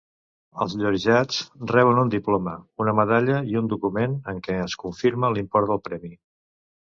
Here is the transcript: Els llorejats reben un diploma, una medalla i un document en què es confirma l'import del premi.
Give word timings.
Els 0.63 0.71
llorejats 0.77 1.41
reben 1.71 1.99
un 2.03 2.09
diploma, 2.13 2.53
una 2.85 2.95
medalla 3.01 3.37
i 3.51 3.59
un 3.61 3.69
document 3.75 4.17
en 4.35 4.41
què 4.49 4.57
es 4.63 4.77
confirma 4.85 5.31
l'import 5.37 5.71
del 5.75 5.83
premi. 5.91 6.13